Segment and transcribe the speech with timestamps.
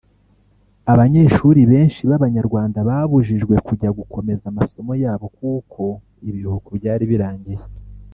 [0.93, 5.81] Abanyeshuli benshi b’abanyarwanda babujijwe kujya gukomeza amasomo yabo kuko
[6.27, 7.61] ibiruhuko byari birangiye